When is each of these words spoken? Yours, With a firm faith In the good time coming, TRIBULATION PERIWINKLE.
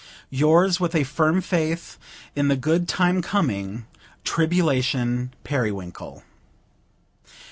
Yours, 0.31 0.79
With 0.79 0.95
a 0.95 1.03
firm 1.03 1.41
faith 1.41 1.99
In 2.35 2.47
the 2.47 2.55
good 2.55 2.87
time 2.87 3.21
coming, 3.21 3.85
TRIBULATION 4.23 5.35
PERIWINKLE. 5.43 6.23